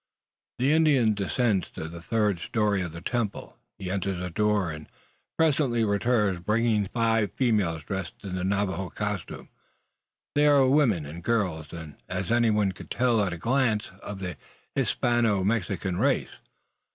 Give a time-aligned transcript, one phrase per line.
[0.57, 3.59] The Indian descends to the third story of the temple.
[3.77, 4.89] He enters a door, and
[5.37, 9.49] presently returns, bringing with him five females dressed in the Navajo costume.
[10.33, 14.37] They are women and girls, and, as anyone could tell at a glance, of the
[14.73, 16.31] Hispano Mexican race.